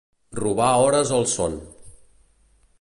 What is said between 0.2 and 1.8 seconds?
Robar hores al son.